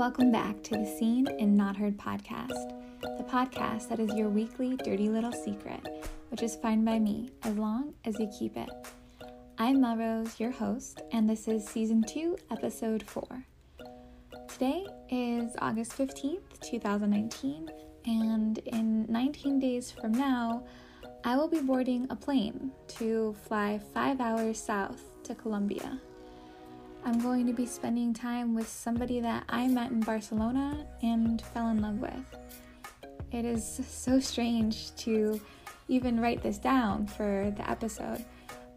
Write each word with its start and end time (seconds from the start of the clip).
Welcome 0.00 0.32
back 0.32 0.62
to 0.62 0.78
the 0.78 0.86
Seen 0.86 1.28
and 1.28 1.54
Not 1.54 1.76
Heard 1.76 1.98
podcast, 1.98 2.70
the 3.02 3.24
podcast 3.24 3.90
that 3.90 4.00
is 4.00 4.10
your 4.14 4.30
weekly 4.30 4.74
dirty 4.76 5.10
little 5.10 5.30
secret, 5.30 5.86
which 6.30 6.42
is 6.42 6.56
fine 6.56 6.86
by 6.86 6.98
me 6.98 7.28
as 7.42 7.54
long 7.58 7.92
as 8.06 8.18
you 8.18 8.26
keep 8.38 8.56
it. 8.56 8.70
I'm 9.58 9.82
Melrose, 9.82 10.40
your 10.40 10.52
host, 10.52 11.02
and 11.12 11.28
this 11.28 11.48
is 11.48 11.68
season 11.68 12.02
2, 12.08 12.34
episode 12.50 13.02
4. 13.02 13.44
Today 14.48 14.86
is 15.10 15.54
August 15.58 15.92
15th, 15.98 16.58
2019, 16.62 17.68
and 18.06 18.56
in 18.56 19.04
19 19.06 19.60
days 19.60 19.90
from 19.90 20.12
now, 20.12 20.64
I 21.24 21.36
will 21.36 21.48
be 21.48 21.60
boarding 21.60 22.06
a 22.08 22.16
plane 22.16 22.72
to 22.96 23.36
fly 23.46 23.78
five 23.92 24.18
hours 24.22 24.58
south 24.58 25.02
to 25.24 25.34
Colombia. 25.34 26.00
I'm 27.04 27.18
going 27.20 27.46
to 27.46 27.52
be 27.52 27.64
spending 27.64 28.12
time 28.12 28.54
with 28.54 28.68
somebody 28.68 29.20
that 29.20 29.44
I 29.48 29.66
met 29.68 29.90
in 29.90 30.00
Barcelona 30.00 30.86
and 31.02 31.40
fell 31.40 31.68
in 31.68 31.80
love 31.80 31.98
with. 31.98 32.36
It 33.32 33.44
is 33.44 33.80
so 33.88 34.20
strange 34.20 34.94
to 34.96 35.40
even 35.88 36.20
write 36.20 36.42
this 36.42 36.58
down 36.58 37.06
for 37.06 37.52
the 37.56 37.68
episode, 37.68 38.24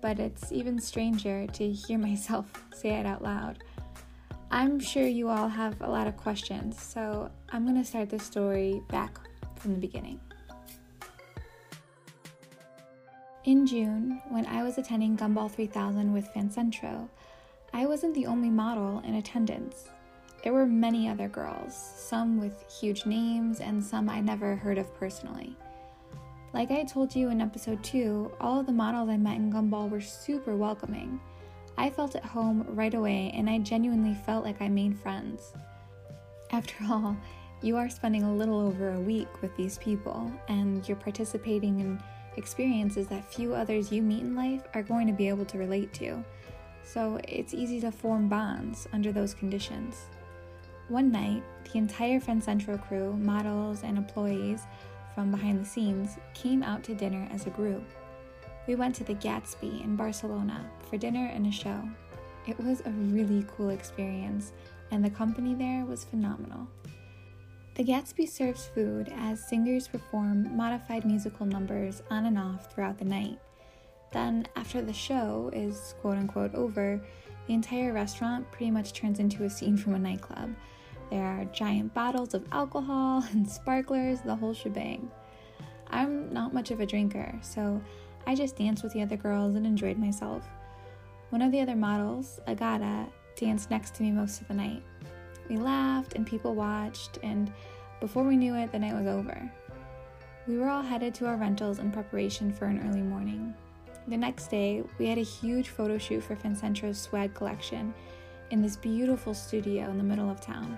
but 0.02 0.20
it's 0.20 0.52
even 0.52 0.80
stranger 0.80 1.48
to 1.48 1.72
hear 1.72 1.98
myself 2.10 2.46
say 2.74 2.92
it 2.92 3.06
out 3.06 3.22
loud. 3.22 3.62
I'm 4.52 4.80
sure 4.80 5.08
you 5.08 5.30
all 5.30 5.50
have 5.50 5.82
a 5.82 5.90
lot 5.90 6.08
of 6.08 6.16
questions, 6.16 6.82
so 6.82 7.30
I'm 7.52 7.66
going 7.66 7.82
to 7.82 7.88
start 7.88 8.10
the 8.10 8.20
story 8.20 8.82
back 8.90 9.20
from 9.58 9.74
the 9.74 9.80
beginning. 9.80 10.20
In 13.46 13.68
June, 13.68 14.22
when 14.30 14.46
I 14.46 14.64
was 14.64 14.78
attending 14.78 15.18
Gumball 15.18 15.52
3000 15.52 16.14
with 16.14 16.32
Fancentro, 16.34 17.10
I 17.76 17.88
wasn't 17.88 18.14
the 18.14 18.28
only 18.28 18.52
model 18.52 19.02
in 19.04 19.16
attendance. 19.16 19.90
There 20.44 20.54
were 20.54 20.68
many 20.68 21.10
other 21.10 21.28
girls, 21.28 21.76
some 21.76 22.40
with 22.40 22.64
huge 22.72 23.08
names 23.08 23.62
and 23.62 23.84
some 23.84 24.10
I 24.10 24.22
never 24.22 24.56
heard 24.56 24.78
of 24.78 24.94
personally. 24.94 25.56
Like 26.54 26.70
I 26.70 26.84
told 26.84 27.16
you 27.16 27.30
in 27.30 27.42
episode 27.42 27.84
2, 27.84 28.34
all 28.40 28.60
of 28.60 28.68
the 28.68 28.72
models 28.72 29.10
I 29.10 29.18
met 29.18 29.38
in 29.38 29.52
Gumball 29.52 29.90
were 29.90 30.02
super 30.02 30.56
welcoming. 30.56 31.20
I 31.76 31.90
felt 31.90 32.16
at 32.16 32.24
home 32.24 32.64
right 32.70 32.94
away 32.94 33.32
and 33.34 33.50
I 33.50 33.58
genuinely 33.58 34.14
felt 34.24 34.46
like 34.46 34.62
I 34.62 34.70
made 34.70 35.00
friends. 35.00 35.54
After 36.52 36.76
all, 36.92 37.18
you 37.64 37.76
are 37.76 37.90
spending 37.90 38.22
a 38.22 38.36
little 38.36 38.60
over 38.60 38.92
a 38.92 39.00
week 39.00 39.42
with 39.42 39.56
these 39.58 39.80
people 39.80 40.32
and 40.48 40.88
you're 40.88 40.96
participating 40.96 41.80
in 41.80 42.00
experiences 42.38 43.08
that 43.08 43.34
few 43.34 43.56
others 43.56 43.92
you 43.92 44.04
meet 44.04 44.22
in 44.22 44.36
life 44.36 44.62
are 44.76 44.84
going 44.84 45.08
to 45.08 45.14
be 45.14 45.28
able 45.28 45.46
to 45.46 45.58
relate 45.58 45.92
to 45.94 46.24
so 46.84 47.20
it's 47.28 47.54
easy 47.54 47.80
to 47.82 47.92
form 47.92 48.30
bonds 48.30 48.88
under 48.94 49.12
those 49.12 49.34
conditions. 49.34 50.06
One 50.90 51.12
night, 51.12 51.44
the 51.64 51.78
entire 51.78 52.20
Fancentro 52.20 52.82
crew, 52.88 53.14
models, 53.14 53.84
and 53.84 53.98
employees 53.98 54.62
from 55.16 55.32
behind 55.32 55.60
the 55.60 55.66
scenes 55.66 56.18
came 56.34 56.62
out 56.62 56.84
to 56.84 56.96
dinner 56.96 57.28
as 57.32 57.48
a 57.48 57.52
group. 57.52 57.84
We 58.68 58.76
went 58.76 58.96
to 58.96 59.04
the 59.04 59.16
Gatsby 59.16 59.84
in 59.84 59.96
Barcelona 59.96 60.66
for 60.90 60.98
dinner 60.98 61.30
and 61.34 61.48
a 61.48 61.52
show. 61.52 61.82
It 62.48 62.60
was 62.60 62.82
a 62.82 62.92
really 62.92 63.46
cool 63.56 63.70
experience, 63.70 64.52
and 64.92 65.04
the 65.04 65.10
company 65.10 65.56
there 65.56 65.86
was 65.86 66.04
phenomenal. 66.04 66.68
The 67.76 67.84
Gatsby 67.84 68.30
serves 68.30 68.68
food 68.68 69.12
as 69.18 69.48
singers 69.48 69.88
perform 69.88 70.56
modified 70.56 71.06
musical 71.06 71.46
numbers 71.46 72.04
on 72.12 72.26
and 72.26 72.38
off 72.38 72.72
throughout 72.72 73.00
the 73.00 73.06
night. 73.06 73.40
Then, 74.14 74.48
after 74.56 74.82
the 74.82 74.94
show 74.94 75.50
is 75.54 75.96
quote 76.00 76.18
unquote 76.18 76.54
over, 76.54 77.02
the 77.48 77.54
entire 77.54 77.92
restaurant 77.92 78.50
pretty 78.52 78.72
much 78.72 78.94
turns 78.94 79.20
into 79.20 79.44
a 79.44 79.50
scene 79.50 79.76
from 79.76 79.96
a 79.96 80.00
nightclub. 80.00 80.56
There 81.10 81.24
are 81.24 81.46
giant 81.46 81.94
bottles 81.94 82.34
of 82.34 82.46
alcohol 82.52 83.26
and 83.32 83.50
sparklers, 83.50 84.22
the 84.22 84.36
whole 84.36 84.54
shebang. 84.54 85.12
I'm 85.88 86.32
not 86.32 86.54
much 86.54 86.72
of 86.72 86.80
a 86.80 86.86
drinker, 86.86 87.38
so 87.42 87.82
I 88.26 88.36
just 88.36 88.56
danced 88.56 88.84
with 88.84 88.94
the 88.94 89.02
other 89.02 89.18
girls 89.18 89.56
and 89.56 89.66
enjoyed 89.66 89.98
myself. 89.98 90.48
One 91.30 91.42
of 91.42 91.52
the 91.52 91.62
other 91.62 91.76
models, 91.76 92.40
Agata, 92.48 93.08
danced 93.36 93.72
next 93.72 93.96
to 93.96 94.04
me 94.04 94.12
most 94.12 94.42
of 94.42 94.48
the 94.48 94.54
night. 94.54 94.84
We 95.50 95.58
laughed 95.58 96.14
and 96.14 96.26
people 96.26 96.56
watched, 96.56 97.18
and 97.24 97.52
before 98.00 98.24
we 98.24 98.38
knew 98.38 98.56
it, 98.56 98.72
the 98.72 98.80
night 98.80 98.94
was 98.94 99.08
over. 99.08 99.52
We 100.48 100.58
were 100.58 100.70
all 100.70 100.84
headed 100.84 101.16
to 101.16 101.26
our 101.26 101.36
rentals 101.36 101.80
in 101.80 101.92
preparation 101.92 102.54
for 102.54 102.66
an 102.66 102.88
early 102.88 103.02
morning. 103.02 103.54
The 104.08 104.18
next 104.18 104.48
day, 104.48 104.84
we 105.00 105.08
had 105.08 105.18
a 105.18 105.24
huge 105.24 105.70
photo 105.70 105.98
shoot 105.98 106.24
for 106.24 106.36
Fancentro's 106.36 107.00
swag 107.00 107.34
collection 107.34 107.94
in 108.52 108.62
this 108.62 108.76
beautiful 108.76 109.34
studio 109.34 109.90
in 109.90 109.98
the 109.98 110.04
middle 110.04 110.30
of 110.30 110.42
town. 110.42 110.78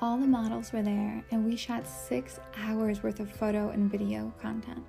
All 0.00 0.16
the 0.16 0.26
models 0.26 0.72
were 0.72 0.82
there, 0.82 1.24
and 1.32 1.44
we 1.44 1.56
shot 1.56 1.86
six 1.86 2.38
hours 2.62 3.02
worth 3.02 3.18
of 3.18 3.32
photo 3.32 3.70
and 3.70 3.90
video 3.90 4.32
content. 4.40 4.84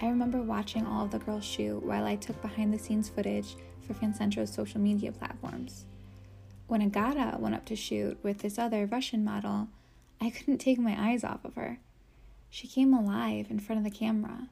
I 0.00 0.06
remember 0.06 0.40
watching 0.40 0.86
all 0.86 1.04
of 1.04 1.10
the 1.10 1.18
girls 1.18 1.44
shoot 1.44 1.82
while 1.82 2.04
I 2.04 2.14
took 2.14 2.40
behind 2.40 2.72
the 2.72 2.78
scenes 2.78 3.08
footage 3.08 3.56
for 3.80 3.94
Fancentro's 3.94 4.52
social 4.52 4.80
media 4.80 5.10
platforms. 5.10 5.84
When 6.68 6.80
Agata 6.80 7.38
went 7.38 7.56
up 7.56 7.64
to 7.66 7.76
shoot 7.76 8.18
with 8.22 8.38
this 8.38 8.56
other 8.56 8.86
Russian 8.86 9.24
model, 9.24 9.68
I 10.20 10.30
couldn't 10.30 10.58
take 10.58 10.78
my 10.78 10.96
eyes 10.96 11.24
off 11.24 11.44
of 11.44 11.56
her. 11.56 11.80
She 12.50 12.68
came 12.68 12.94
alive 12.94 13.46
in 13.50 13.58
front 13.58 13.84
of 13.84 13.84
the 13.84 13.98
camera 13.98 14.48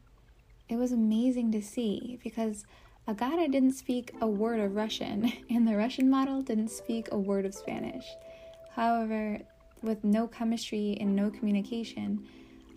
it 0.68 0.76
was 0.76 0.92
amazing 0.92 1.52
to 1.52 1.62
see 1.62 2.18
because 2.22 2.64
Agata 3.06 3.48
didn't 3.48 3.72
speak 3.72 4.12
a 4.20 4.26
word 4.26 4.60
of 4.60 4.74
Russian, 4.74 5.32
and 5.50 5.66
the 5.66 5.76
Russian 5.76 6.10
model 6.10 6.42
didn't 6.42 6.70
speak 6.70 7.08
a 7.10 7.18
word 7.18 7.46
of 7.46 7.54
Spanish. 7.54 8.04
However, 8.72 9.40
with 9.82 10.04
no 10.04 10.26
chemistry 10.26 10.96
and 11.00 11.16
no 11.16 11.30
communication, 11.30 12.26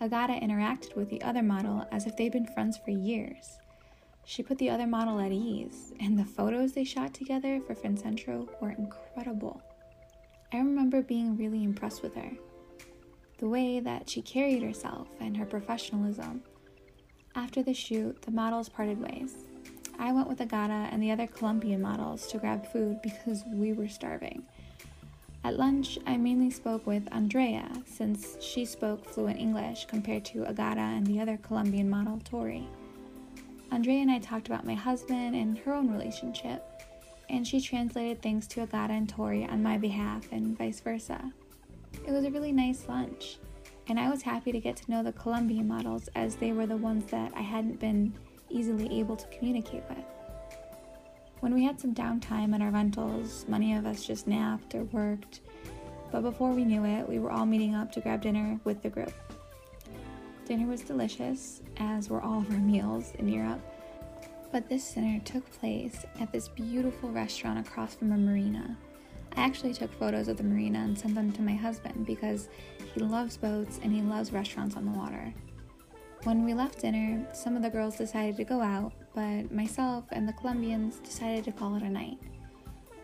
Agata 0.00 0.32
interacted 0.32 0.96
with 0.96 1.10
the 1.10 1.22
other 1.22 1.42
model 1.42 1.86
as 1.92 2.06
if 2.06 2.16
they'd 2.16 2.32
been 2.32 2.46
friends 2.46 2.78
for 2.78 2.90
years. 2.90 3.58
She 4.24 4.42
put 4.42 4.58
the 4.58 4.70
other 4.70 4.86
model 4.86 5.20
at 5.20 5.32
ease, 5.32 5.92
and 6.00 6.18
the 6.18 6.24
photos 6.24 6.72
they 6.72 6.84
shot 6.84 7.12
together 7.12 7.60
for 7.60 7.74
Fancentro 7.74 8.48
were 8.60 8.70
incredible. 8.70 9.60
I 10.52 10.58
remember 10.58 11.02
being 11.02 11.36
really 11.36 11.62
impressed 11.62 12.02
with 12.02 12.14
her. 12.14 12.30
The 13.38 13.48
way 13.48 13.80
that 13.80 14.08
she 14.08 14.22
carried 14.22 14.62
herself 14.62 15.08
and 15.20 15.36
her 15.36 15.46
professionalism 15.46 16.42
after 17.34 17.62
the 17.62 17.74
shoot, 17.74 18.20
the 18.22 18.30
models 18.30 18.68
parted 18.68 19.00
ways. 19.00 19.34
I 19.98 20.12
went 20.12 20.28
with 20.28 20.40
Agata 20.40 20.88
and 20.90 21.02
the 21.02 21.10
other 21.10 21.26
Colombian 21.26 21.80
models 21.80 22.26
to 22.28 22.38
grab 22.38 22.66
food 22.66 23.00
because 23.02 23.44
we 23.52 23.72
were 23.72 23.88
starving. 23.88 24.44
At 25.44 25.58
lunch, 25.58 25.98
I 26.06 26.16
mainly 26.16 26.50
spoke 26.50 26.86
with 26.86 27.08
Andrea 27.12 27.68
since 27.86 28.36
she 28.40 28.64
spoke 28.64 29.04
fluent 29.04 29.40
English 29.40 29.86
compared 29.86 30.24
to 30.26 30.46
Agata 30.46 30.80
and 30.80 31.06
the 31.06 31.20
other 31.20 31.36
Colombian 31.36 31.90
model, 31.90 32.20
Tori. 32.24 32.68
Andrea 33.70 34.02
and 34.02 34.10
I 34.10 34.18
talked 34.18 34.46
about 34.46 34.66
my 34.66 34.74
husband 34.74 35.34
and 35.34 35.58
her 35.58 35.74
own 35.74 35.90
relationship, 35.90 36.64
and 37.28 37.46
she 37.46 37.60
translated 37.60 38.20
things 38.20 38.46
to 38.48 38.60
Agata 38.60 38.92
and 38.92 39.08
Tori 39.08 39.44
on 39.46 39.62
my 39.62 39.78
behalf 39.78 40.26
and 40.30 40.56
vice 40.56 40.80
versa. 40.80 41.32
It 42.06 42.12
was 42.12 42.24
a 42.24 42.30
really 42.30 42.52
nice 42.52 42.88
lunch 42.88 43.38
and 43.88 43.98
I 43.98 44.08
was 44.10 44.22
happy 44.22 44.52
to 44.52 44.60
get 44.60 44.76
to 44.76 44.90
know 44.90 45.02
the 45.02 45.12
Colombian 45.12 45.66
models 45.66 46.08
as 46.14 46.36
they 46.36 46.52
were 46.52 46.66
the 46.66 46.76
ones 46.76 47.10
that 47.10 47.32
I 47.36 47.40
hadn't 47.40 47.80
been 47.80 48.12
easily 48.48 49.00
able 49.00 49.16
to 49.16 49.26
communicate 49.28 49.82
with. 49.88 50.04
When 51.40 51.54
we 51.54 51.64
had 51.64 51.80
some 51.80 51.94
downtime 51.94 52.54
in 52.54 52.62
our 52.62 52.70
rentals, 52.70 53.44
many 53.48 53.74
of 53.74 53.84
us 53.84 54.06
just 54.06 54.28
napped 54.28 54.74
or 54.74 54.84
worked, 54.84 55.40
but 56.12 56.22
before 56.22 56.52
we 56.52 56.64
knew 56.64 56.84
it, 56.84 57.08
we 57.08 57.18
were 57.18 57.32
all 57.32 57.46
meeting 57.46 57.74
up 57.74 57.90
to 57.92 58.00
grab 58.00 58.22
dinner 58.22 58.60
with 58.64 58.82
the 58.82 58.90
group. 58.90 59.12
Dinner 60.46 60.66
was 60.66 60.82
delicious, 60.82 61.62
as 61.78 62.08
were 62.08 62.22
all 62.22 62.38
of 62.40 62.50
our 62.50 62.58
meals 62.60 63.12
in 63.18 63.28
Europe, 63.28 63.60
but 64.52 64.68
this 64.68 64.92
dinner 64.92 65.18
took 65.24 65.50
place 65.58 66.04
at 66.20 66.30
this 66.30 66.46
beautiful 66.48 67.10
restaurant 67.10 67.66
across 67.66 67.94
from 67.94 68.12
a 68.12 68.16
marina 68.16 68.76
I 69.36 69.42
actually 69.42 69.74
took 69.74 69.92
photos 69.98 70.28
of 70.28 70.36
the 70.36 70.42
marina 70.42 70.80
and 70.80 70.98
sent 70.98 71.14
them 71.14 71.32
to 71.32 71.42
my 71.42 71.54
husband 71.54 72.06
because 72.06 72.48
he 72.94 73.00
loves 73.00 73.36
boats 73.36 73.80
and 73.82 73.92
he 73.92 74.02
loves 74.02 74.32
restaurants 74.32 74.76
on 74.76 74.84
the 74.84 74.98
water. 74.98 75.32
When 76.24 76.44
we 76.44 76.54
left 76.54 76.80
dinner, 76.80 77.26
some 77.32 77.56
of 77.56 77.62
the 77.62 77.70
girls 77.70 77.96
decided 77.96 78.36
to 78.36 78.44
go 78.44 78.60
out, 78.60 78.92
but 79.14 79.50
myself 79.50 80.04
and 80.12 80.28
the 80.28 80.32
Colombians 80.34 81.00
decided 81.00 81.44
to 81.44 81.52
call 81.52 81.74
it 81.74 81.82
a 81.82 81.88
night. 81.88 82.18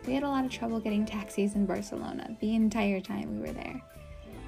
We 0.07 0.15
had 0.15 0.23
a 0.23 0.29
lot 0.29 0.45
of 0.45 0.53
trouble 0.53 0.81
getting 0.81 1.05
taxis 1.05 1.55
in 1.55 1.67
Barcelona 1.67 2.37
the 2.41 2.55
entire 2.55 3.01
time 3.01 3.35
we 3.35 3.47
were 3.47 3.53
there. 3.53 3.83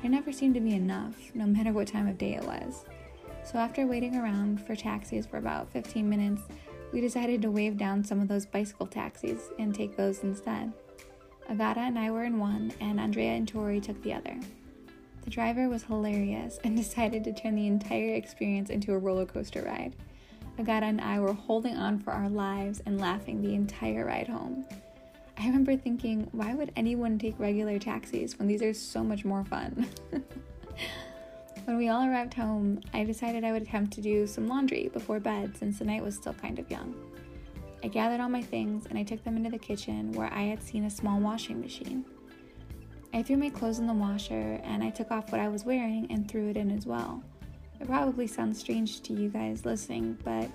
There 0.02 0.10
never 0.10 0.32
seemed 0.32 0.54
to 0.54 0.60
be 0.60 0.74
enough, 0.74 1.14
no 1.34 1.46
matter 1.46 1.72
what 1.72 1.88
time 1.88 2.06
of 2.06 2.16
day 2.16 2.34
it 2.34 2.44
was. 2.44 2.84
So 3.44 3.58
after 3.58 3.86
waiting 3.86 4.16
around 4.16 4.64
for 4.64 4.76
taxis 4.76 5.26
for 5.26 5.38
about 5.38 5.72
15 5.72 6.08
minutes, 6.08 6.42
we 6.92 7.00
decided 7.00 7.42
to 7.42 7.50
wave 7.50 7.76
down 7.76 8.04
some 8.04 8.20
of 8.20 8.28
those 8.28 8.46
bicycle 8.46 8.86
taxis 8.86 9.50
and 9.58 9.74
take 9.74 9.96
those 9.96 10.22
instead. 10.22 10.72
Agata 11.50 11.80
and 11.80 11.98
I 11.98 12.12
were 12.12 12.22
in 12.22 12.38
one, 12.38 12.72
and 12.80 13.00
Andrea 13.00 13.32
and 13.32 13.46
Tori 13.46 13.80
took 13.80 14.00
the 14.04 14.14
other. 14.14 14.38
The 15.24 15.30
driver 15.30 15.68
was 15.68 15.82
hilarious 15.82 16.60
and 16.62 16.76
decided 16.76 17.24
to 17.24 17.32
turn 17.32 17.56
the 17.56 17.66
entire 17.66 18.14
experience 18.14 18.70
into 18.70 18.94
a 18.94 18.98
roller 18.98 19.26
coaster 19.26 19.62
ride. 19.62 19.96
Agata 20.60 20.86
and 20.86 21.00
I 21.00 21.18
were 21.18 21.32
holding 21.32 21.76
on 21.76 21.98
for 21.98 22.12
our 22.12 22.28
lives 22.28 22.80
and 22.86 23.00
laughing 23.00 23.42
the 23.42 23.54
entire 23.56 24.06
ride 24.06 24.28
home. 24.28 24.64
I 25.36 25.46
remember 25.46 25.76
thinking, 25.76 26.28
why 26.30 26.54
would 26.54 26.70
anyone 26.76 27.18
take 27.18 27.34
regular 27.40 27.80
taxis 27.80 28.38
when 28.38 28.46
these 28.46 28.62
are 28.62 28.72
so 28.72 29.02
much 29.02 29.24
more 29.24 29.44
fun? 29.44 29.88
when 31.64 31.78
we 31.78 31.88
all 31.88 32.04
arrived 32.04 32.34
home, 32.34 32.80
I 32.94 33.02
decided 33.02 33.42
I 33.42 33.50
would 33.50 33.62
attempt 33.62 33.92
to 33.94 34.00
do 34.00 34.24
some 34.28 34.46
laundry 34.46 34.88
before 34.92 35.18
bed 35.18 35.56
since 35.56 35.80
the 35.80 35.84
night 35.84 36.04
was 36.04 36.14
still 36.14 36.34
kind 36.34 36.60
of 36.60 36.70
young. 36.70 36.94
I 37.82 37.88
gathered 37.88 38.20
all 38.20 38.28
my 38.28 38.42
things 38.42 38.86
and 38.86 38.98
I 38.98 39.02
took 39.02 39.24
them 39.24 39.36
into 39.36 39.50
the 39.50 39.58
kitchen 39.58 40.12
where 40.12 40.32
I 40.32 40.42
had 40.42 40.62
seen 40.62 40.84
a 40.84 40.90
small 40.90 41.18
washing 41.18 41.60
machine. 41.60 42.04
I 43.12 43.22
threw 43.22 43.36
my 43.36 43.48
clothes 43.48 43.78
in 43.78 43.86
the 43.86 43.94
washer 43.94 44.60
and 44.62 44.84
I 44.84 44.90
took 44.90 45.10
off 45.10 45.32
what 45.32 45.40
I 45.40 45.48
was 45.48 45.64
wearing 45.64 46.06
and 46.10 46.30
threw 46.30 46.50
it 46.50 46.56
in 46.56 46.70
as 46.70 46.86
well. 46.86 47.22
It 47.80 47.86
probably 47.86 48.26
sounds 48.26 48.58
strange 48.58 49.00
to 49.02 49.14
you 49.14 49.30
guys 49.30 49.64
listening, 49.64 50.18
but 50.22 50.50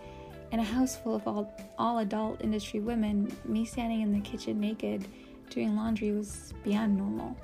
in 0.51 0.59
a 0.59 0.63
house 0.63 0.95
full 0.95 1.15
of 1.15 1.27
all, 1.27 1.53
all 1.79 1.97
adult 1.97 2.41
industry 2.41 2.79
women, 2.79 3.35
me 3.43 3.65
standing 3.65 4.01
in 4.01 4.13
the 4.13 4.21
kitchen 4.21 4.59
naked 4.59 5.07
doing 5.49 5.75
laundry 5.75 6.11
was 6.11 6.53
beyond 6.63 6.95
normal. 6.95 7.35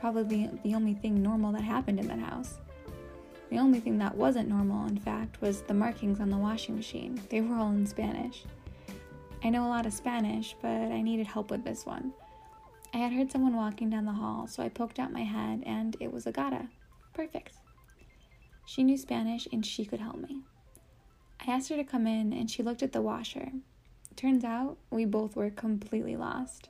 Probably 0.00 0.50
the 0.64 0.74
only 0.74 0.94
thing 0.94 1.22
normal 1.22 1.52
that 1.52 1.62
happened 1.62 2.00
in 2.00 2.08
that 2.08 2.18
house. 2.18 2.58
The 3.50 3.58
only 3.58 3.80
thing 3.80 3.98
that 3.98 4.16
wasn't 4.16 4.48
normal, 4.48 4.88
in 4.88 4.96
fact, 4.98 5.40
was 5.42 5.60
the 5.62 5.74
markings 5.74 6.18
on 6.20 6.30
the 6.30 6.38
washing 6.38 6.74
machine. 6.74 7.20
They 7.28 7.42
were 7.42 7.54
all 7.54 7.70
in 7.70 7.86
Spanish. 7.86 8.44
I 9.44 9.50
know 9.50 9.66
a 9.66 9.68
lot 9.68 9.86
of 9.86 9.92
Spanish, 9.92 10.54
but 10.62 10.68
I 10.68 11.02
needed 11.02 11.26
help 11.26 11.50
with 11.50 11.64
this 11.64 11.84
one. 11.84 12.12
I 12.94 12.98
had 12.98 13.12
heard 13.12 13.32
someone 13.32 13.56
walking 13.56 13.90
down 13.90 14.04
the 14.04 14.12
hall, 14.12 14.46
so 14.46 14.62
I 14.62 14.68
poked 14.68 14.98
out 14.98 15.12
my 15.12 15.24
head, 15.24 15.62
and 15.66 15.96
it 15.98 16.12
was 16.12 16.26
Agata. 16.26 16.68
Perfect. 17.12 17.54
She 18.66 18.84
knew 18.84 18.96
Spanish 18.96 19.48
and 19.52 19.66
she 19.66 19.84
could 19.84 19.98
help 19.98 20.16
me. 20.16 20.42
I 21.44 21.50
asked 21.50 21.68
her 21.70 21.76
to 21.76 21.84
come 21.84 22.06
in, 22.06 22.32
and 22.32 22.48
she 22.48 22.62
looked 22.62 22.82
at 22.82 22.92
the 22.92 23.02
washer. 23.02 23.50
Turns 24.14 24.44
out 24.44 24.76
we 24.90 25.04
both 25.04 25.34
were 25.34 25.50
completely 25.50 26.16
lost. 26.16 26.68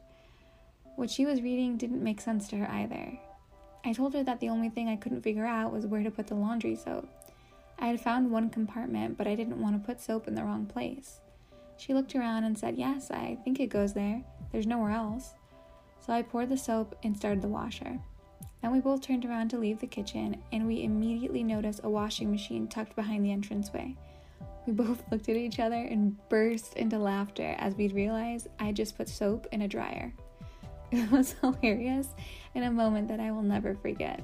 What 0.96 1.10
she 1.10 1.26
was 1.26 1.42
reading 1.42 1.76
didn't 1.76 2.02
make 2.02 2.20
sense 2.20 2.48
to 2.48 2.56
her 2.56 2.70
either. 2.70 3.18
I 3.84 3.92
told 3.92 4.14
her 4.14 4.22
that 4.22 4.40
the 4.40 4.48
only 4.48 4.70
thing 4.70 4.88
I 4.88 4.96
couldn't 4.96 5.22
figure 5.22 5.44
out 5.44 5.72
was 5.72 5.86
where 5.86 6.02
to 6.02 6.10
put 6.10 6.28
the 6.28 6.34
laundry 6.34 6.76
soap. 6.76 7.08
I 7.78 7.88
had 7.88 8.00
found 8.00 8.30
one 8.30 8.48
compartment, 8.48 9.18
but 9.18 9.26
I 9.26 9.34
didn't 9.34 9.60
want 9.60 9.74
to 9.74 9.86
put 9.86 10.00
soap 10.00 10.28
in 10.28 10.34
the 10.34 10.44
wrong 10.44 10.66
place. 10.66 11.20
She 11.76 11.94
looked 11.94 12.14
around 12.14 12.44
and 12.44 12.56
said, 12.56 12.76
Yes, 12.76 13.10
I 13.10 13.38
think 13.44 13.60
it 13.60 13.66
goes 13.68 13.92
there. 13.92 14.22
There's 14.50 14.66
nowhere 14.66 14.92
else. 14.92 15.34
So 16.00 16.12
I 16.12 16.22
poured 16.22 16.48
the 16.48 16.56
soap 16.56 16.96
and 17.02 17.16
started 17.16 17.42
the 17.42 17.48
washer. 17.48 17.98
Then 18.60 18.72
we 18.72 18.80
both 18.80 19.02
turned 19.02 19.24
around 19.24 19.48
to 19.50 19.58
leave 19.58 19.80
the 19.80 19.86
kitchen, 19.86 20.40
and 20.52 20.66
we 20.66 20.84
immediately 20.84 21.42
noticed 21.42 21.80
a 21.82 21.90
washing 21.90 22.30
machine 22.30 22.68
tucked 22.68 22.94
behind 22.94 23.24
the 23.24 23.32
entranceway. 23.32 23.96
We 24.66 24.72
both 24.84 25.02
looked 25.10 25.28
at 25.28 25.36
each 25.36 25.58
other 25.58 25.76
and 25.76 26.16
burst 26.28 26.74
into 26.74 26.98
laughter 26.98 27.56
as 27.58 27.74
we 27.74 27.88
realized 27.88 28.48
I 28.60 28.72
just 28.72 28.96
put 28.96 29.08
soap 29.08 29.46
in 29.52 29.62
a 29.62 29.68
dryer. 29.68 30.12
It 30.92 31.10
was 31.10 31.34
hilarious 31.40 32.08
in 32.54 32.64
a 32.64 32.70
moment 32.70 33.08
that 33.08 33.18
I 33.18 33.30
will 33.30 33.42
never 33.42 33.74
forget. 33.74 34.22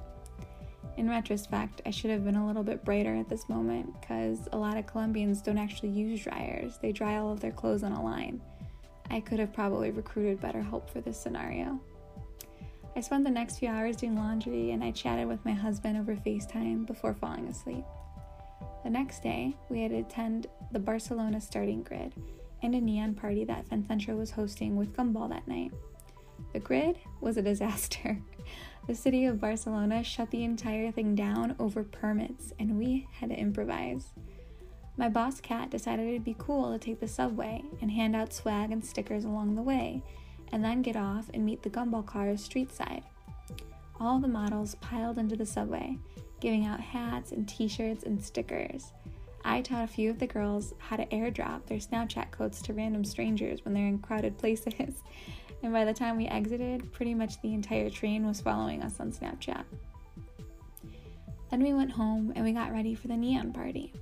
In 0.99 1.09
retrospect, 1.09 1.81
I 1.87 1.91
should 1.91 2.11
have 2.11 2.25
been 2.25 2.35
a 2.35 2.45
little 2.45 2.65
bit 2.65 2.85
brighter 2.85 3.15
at 3.15 3.29
this 3.29 3.49
moment 3.49 3.95
because 4.01 4.49
a 4.51 4.59
lot 4.59 4.77
of 4.77 4.89
Colombians 4.89 5.41
don't 5.41 5.57
actually 5.57 5.91
use 5.91 6.25
dryers, 6.25 6.77
they 6.83 6.91
dry 6.91 7.19
all 7.19 7.31
of 7.31 7.39
their 7.39 7.53
clothes 7.53 7.85
on 7.85 7.93
a 7.93 8.03
line. 8.03 8.41
I 9.09 9.21
could 9.21 9.39
have 9.39 9.55
probably 9.55 9.93
recruited 9.93 10.41
better 10.41 10.61
help 10.61 10.91
for 10.91 11.01
this 11.01 11.17
scenario. 11.17 11.79
I 12.97 13.01
spent 13.01 13.23
the 13.23 13.31
next 13.31 13.61
few 13.61 13.69
hours 13.69 13.95
doing 13.95 14.17
laundry 14.17 14.73
and 14.73 14.83
I 14.83 14.91
chatted 14.91 15.29
with 15.29 15.45
my 15.45 15.53
husband 15.53 15.97
over 15.97 16.17
FaceTime 16.17 16.85
before 16.85 17.15
falling 17.15 17.47
asleep. 17.47 17.85
The 18.83 18.91
next 18.91 19.23
day, 19.23 19.55
we 19.69 19.83
had 19.83 19.93
to 19.93 19.99
attend 19.99 20.49
the 20.73 20.81
Barcelona 20.81 21.41
starting 21.41 21.85
grid 21.85 22.13
and 22.65 22.75
a 22.75 22.81
neon 22.81 23.15
party 23.15 23.45
that 23.45 23.69
FanCentro 23.69 24.19
was 24.19 24.33
hosting 24.33 24.75
with 24.75 24.97
Gumball 24.97 25.29
that 25.29 25.47
night. 25.47 25.71
The 26.59 26.65
grid 26.65 26.99
was 27.21 27.37
a 27.37 27.43
disaster. 27.43 28.19
The 28.89 28.95
city 28.97 29.27
of 29.27 29.41
Barcelona 29.41 30.03
shut 30.03 30.33
the 30.33 30.43
entire 30.43 30.91
thing 30.91 31.15
down 31.15 31.55
over 31.61 31.85
permits, 31.85 32.53
and 32.59 32.77
we 32.77 33.07
had 33.13 33.31
to 33.31 33.39
improvise. 33.39 34.13
My 34.97 35.09
boss, 35.09 35.41
Kat, 35.41 35.71
decided 35.71 36.09
it'd 36.09 36.25
be 36.25 36.35
cool 36.37 36.73
to 36.73 36.79
take 36.81 36.99
the 36.99 37.07
subway 37.07 37.63
and 37.81 37.93
hand 37.93 38.17
out 38.17 38.33
swag 38.33 38.73
and 38.73 38.85
stickers 38.85 39.25
along 39.25 39.55
the 39.55 39.63
way, 39.63 40.03
and 40.51 40.65
then 40.65 40.83
get 40.83 40.97
off 40.97 41.31
and 41.33 41.45
meet 41.45 41.63
the 41.63 41.71
gumball 41.71 42.05
cars 42.05 42.43
street 42.43 42.73
side. 42.73 43.05
All 44.01 44.19
the 44.19 44.27
models 44.27 44.75
piled 44.81 45.19
into 45.19 45.37
the 45.37 45.47
subway, 45.47 45.97
giving 46.41 46.67
out 46.67 46.81
hats 46.81 47.31
and 47.31 47.47
t 47.47 47.69
shirts 47.69 48.03
and 48.03 48.21
stickers. 48.21 48.91
I 49.45 49.61
taught 49.61 49.85
a 49.85 49.87
few 49.87 50.11
of 50.11 50.19
the 50.19 50.27
girls 50.27 50.75
how 50.79 50.97
to 50.97 51.07
airdrop 51.07 51.67
their 51.67 51.79
Snapchat 51.79 52.33
codes 52.33 52.61
to 52.63 52.73
random 52.73 53.05
strangers 53.05 53.65
when 53.65 53.75
they're 53.75 53.87
in 53.87 54.01
crowded 54.01 54.39
places, 54.39 55.03
and 55.63 55.73
by 55.73 55.85
the 55.85 55.95
time 55.95 56.17
we 56.17 56.27
exited, 56.27 56.93
pretty 56.93 57.15
much 57.15 57.41
the 57.41 57.55
entire 57.55 57.91
train 57.91 58.27
was 58.27 58.41
following 58.41 58.83
us 58.83 59.01
on 59.01 59.13
Snapchat. 59.13 59.65
Then 61.51 61.63
we 61.63 61.73
went 61.73 61.91
home 61.91 62.33
and 62.37 62.45
we 62.45 62.53
got 62.53 62.73
ready 62.73 62.95
for 62.95 63.09
the 63.09 63.17
neon 63.17 63.53
party. 63.53 63.93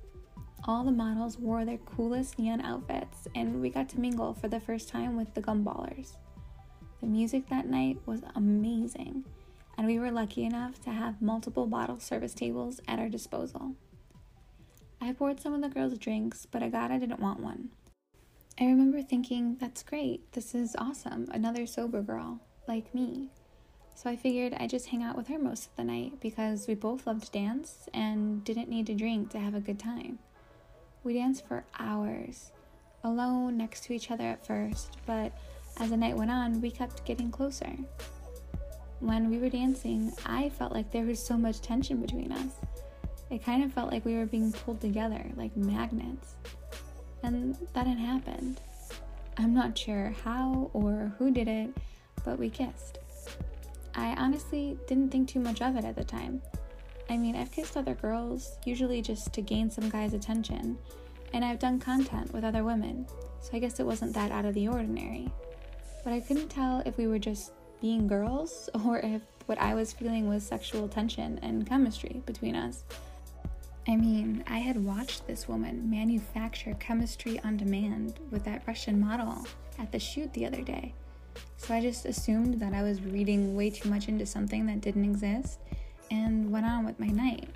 All 0.64 0.82
the 0.82 0.91
models 0.91 1.38
wore 1.38 1.64
their 1.64 1.79
coolest 1.79 2.41
neon 2.41 2.61
outfits, 2.61 3.29
and 3.37 3.61
we 3.61 3.70
got 3.70 3.88
to 3.91 4.00
mingle 4.00 4.35
for 4.35 4.49
the 4.49 4.58
first 4.58 4.88
time 4.88 5.17
with 5.17 5.32
the 5.32 5.43
gumballers. 5.43 6.17
The 7.00 7.06
music 7.06 7.49
that 7.50 7.69
night 7.69 7.99
was 8.05 8.23
amazing, 8.35 9.25
and 9.79 9.87
we 9.87 10.00
were 10.00 10.11
lucky 10.11 10.44
enough 10.44 10.82
to 10.82 10.91
have 10.91 11.23
multiple 11.23 11.67
bottle 11.67 12.00
service 12.00 12.35
tables 12.35 12.81
at 12.88 12.99
our 12.99 13.08
disposal. 13.08 13.76
I 15.00 15.12
poured 15.12 15.41
some 15.41 15.55
of 15.55 15.62
the 15.62 15.69
girls 15.69 15.97
drinks, 15.99 16.47
but 16.50 16.64
Agata 16.64 16.99
didn't 16.99 17.20
want 17.20 17.38
one. 17.38 17.69
I 18.58 18.64
remember 18.64 19.03
thinking, 19.03 19.58
that's 19.61 19.82
great, 19.82 20.32
this 20.32 20.55
is 20.55 20.75
awesome, 20.79 21.29
another 21.31 21.67
sober 21.67 22.00
girl, 22.00 22.41
like 22.67 22.94
me. 22.94 23.29
So 23.94 24.08
I 24.08 24.17
figured 24.17 24.55
I'd 24.55 24.70
just 24.70 24.87
hang 24.87 25.03
out 25.03 25.14
with 25.14 25.29
her 25.29 25.38
most 25.38 25.67
of 25.67 25.76
the 25.76 25.85
night 25.85 26.20
because 26.23 26.67
we 26.67 26.75
both 26.75 27.06
loved 27.06 27.25
to 27.25 27.32
dance 27.32 27.87
and 27.93 28.43
didn't 28.44 28.70
need 28.70 28.87
to 28.87 28.94
drink 28.94 29.29
to 29.31 29.38
have 29.38 29.55
a 29.55 29.61
good 29.61 29.79
time. 29.79 30.20
We 31.05 31.12
danced 31.12 31.47
for 31.47 31.67
hours, 31.79 32.50
alone 33.05 33.58
next 33.58 33.85
to 33.85 33.93
each 33.93 34.11
other 34.11 34.25
at 34.25 34.47
first, 34.47 34.97
but 35.05 35.37
as 35.79 35.91
the 35.91 35.97
night 35.99 36.17
went 36.17 36.31
on, 36.31 36.62
we 36.62 36.70
kept 36.70 37.05
getting 37.05 37.31
closer. 37.31 37.76
When 39.00 39.29
we 39.29 39.37
were 39.37 39.50
dancing, 39.50 40.12
I 40.25 40.49
felt 40.49 40.73
like 40.73 40.91
there 40.93 41.05
was 41.05 41.23
so 41.23 41.37
much 41.37 41.61
tension 41.61 42.00
between 42.00 42.32
us. 42.32 42.55
It 43.29 43.44
kind 43.44 43.62
of 43.62 43.75
felt 43.75 43.93
like 43.93 44.06
we 44.06 44.17
were 44.17 44.25
being 44.25 44.50
pulled 44.50 44.81
together 44.81 45.26
like 45.37 45.55
magnets 45.58 46.37
and 47.26 47.56
that 47.73 47.87
had 47.87 47.99
happened. 47.99 48.61
I'm 49.37 49.52
not 49.52 49.77
sure 49.77 50.15
how 50.24 50.70
or 50.72 51.12
who 51.19 51.31
did 51.31 51.48
it, 51.48 51.70
but 52.24 52.39
we 52.39 52.48
kissed. 52.48 52.98
I 53.94 54.15
honestly 54.19 54.79
didn't 54.86 55.10
think 55.10 55.29
too 55.29 55.41
much 55.41 55.60
of 55.60 55.77
it 55.77 55.84
at 55.84 55.96
the 55.96 56.05
time. 56.05 56.41
I 57.10 57.17
mean, 57.17 57.36
I've 57.36 57.53
kissed 57.53 57.77
other 57.77 57.94
girls, 57.94 58.58
usually 58.65 59.03
just 59.03 59.32
to 59.34 59.43
gain 59.43 59.70
some 59.70 59.89
guy's 59.89 60.15
attention, 60.15 60.79
and 61.32 61.44
I've 61.44 61.58
done 61.58 61.79
content 61.79 62.32
with 62.32 62.44
other 62.44 62.65
women, 62.65 63.06
so 63.41 63.51
I 63.53 63.58
guess 63.58 63.81
it 63.81 63.86
wasn't 63.86 64.15
that 64.15 64.32
out 64.32 64.44
of 64.44 64.55
the 64.55 64.69
ordinary. 64.69 65.31
But 66.05 66.12
I 66.12 66.20
couldn't 66.20 66.48
tell 66.48 66.82
if 66.86 66.96
we 66.96 67.06
were 67.06 67.19
just 67.19 67.53
being 67.81 68.06
girls 68.06 68.69
or 68.84 68.98
if 68.98 69.22
what 69.46 69.58
I 69.58 69.74
was 69.74 69.93
feeling 69.93 70.29
was 70.29 70.44
sexual 70.44 70.89
tension 70.89 71.39
and 71.43 71.67
chemistry 71.67 72.22
between 72.27 72.56
us. 72.56 72.84
I 73.88 73.94
mean, 73.94 74.43
I 74.48 74.58
had 74.58 74.84
watched 74.84 75.26
this 75.26 75.46
woman 75.46 75.88
manufacture 75.88 76.74
chemistry 76.81 77.38
on 77.44 77.56
demand 77.56 78.19
with 78.32 78.44
that 78.44 78.66
Russian 78.66 78.98
model 78.98 79.46
at 79.78 79.93
the 79.93 80.00
shoot 80.00 80.32
the 80.34 80.44
other 80.44 80.62
day. 80.62 80.93
So 81.56 81.72
I 81.72 81.81
just 81.81 82.05
assumed 82.05 82.58
that 82.60 82.74
I 82.74 82.82
was 82.82 83.00
reading 83.00 83.55
way 83.55 83.70
too 83.70 83.88
much 83.88 84.08
into 84.08 84.26
something 84.26 84.66
that 84.66 84.81
didn't 84.81 85.05
exist 85.05 85.60
and 86.10 86.50
went 86.50 86.66
on 86.66 86.84
with 86.84 86.98
my 86.98 87.06
night. 87.06 87.48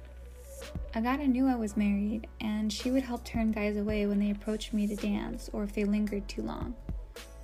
Agata 0.95 1.27
knew 1.27 1.49
I 1.49 1.57
was 1.57 1.77
married, 1.77 2.29
and 2.41 2.73
she 2.73 2.91
would 2.91 3.03
help 3.03 3.25
turn 3.25 3.51
guys 3.51 3.77
away 3.77 4.07
when 4.07 4.21
they 4.21 4.31
approached 4.31 4.73
me 4.73 4.87
to 4.87 4.95
dance 4.95 5.51
or 5.53 5.65
if 5.65 5.73
they 5.73 5.85
lingered 5.85 6.29
too 6.29 6.43
long. 6.43 6.75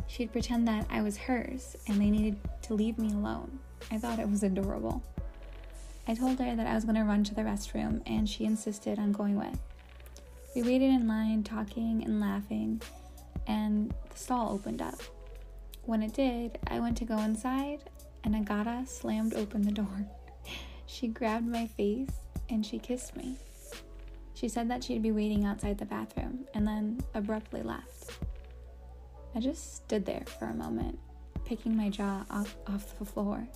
She'd 0.07 0.31
pretend 0.31 0.69
that 0.69 0.87
I 0.91 1.03
was 1.03 1.17
hers 1.17 1.77
and 1.89 2.01
they 2.01 2.11
needed 2.11 2.39
to 2.63 2.75
leave 2.75 2.99
me 2.99 3.09
alone. 3.09 3.59
I 3.91 3.99
thought 3.99 4.21
it 4.21 4.31
was 4.31 4.45
adorable. 4.45 5.03
I 6.09 6.15
told 6.15 6.39
her 6.39 6.55
that 6.55 6.67
I 6.67 6.75
was 6.75 6.85
going 6.85 6.97
to 6.97 7.05
run 7.05 7.25
to 7.25 7.35
the 7.35 7.43
restroom, 7.43 8.01
and 8.07 8.29
she 8.29 8.45
insisted 8.45 8.99
on 8.99 9.13
going 9.13 9.37
with. 9.37 9.59
We 10.55 10.63
waited 10.63 10.91
in 10.91 11.09
line, 11.09 11.43
talking 11.43 12.03
and 12.05 12.21
laughing, 12.21 12.81
and 13.47 13.93
the 14.11 14.17
stall 14.17 14.53
opened 14.53 14.83
up. 14.83 15.01
When 15.85 16.03
it 16.03 16.15
did, 16.15 16.59
I 16.69 16.81
went 16.81 16.97
to 16.99 17.05
go 17.05 17.19
inside, 17.19 17.81
and 18.25 18.35
Agata 18.35 18.85
slammed 18.87 19.35
open 19.35 19.63
the 19.63 19.73
door. 19.73 20.07
she 20.87 21.09
grabbed 21.09 21.47
my 21.47 21.67
face 21.67 22.11
and 22.49 22.65
she 22.65 22.79
kissed 22.79 23.17
me. 23.17 23.37
She 24.35 24.49
said 24.49 24.69
that 24.71 24.85
she'd 24.85 25.03
be 25.03 25.13
waiting 25.13 25.45
outside 25.45 25.79
the 25.79 25.87
bathroom 25.87 26.47
and 26.53 26.67
then 26.67 27.01
abruptly 27.15 27.63
left. 27.63 28.11
I 29.35 29.41
just 29.41 29.77
stood 29.77 30.05
there 30.05 30.25
for 30.39 30.47
a 30.47 30.55
moment, 30.55 30.99
picking 31.45 31.77
my 31.77 31.89
jaw 31.89 32.25
off, 32.31 32.57
off 32.67 32.99
the 32.99 33.05
floor. 33.05 33.47